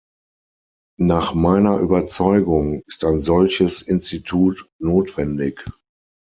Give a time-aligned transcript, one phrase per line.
[0.97, 5.63] Nach meiner Überzeugung ist ein solches Institut notwendig.